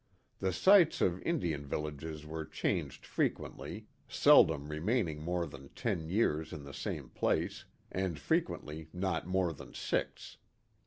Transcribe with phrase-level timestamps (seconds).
[0.39, 6.51] The sites of In dian villages were changed frequently, seldom remaining more than ten years
[6.51, 10.37] in the same place, and frequently not more than six."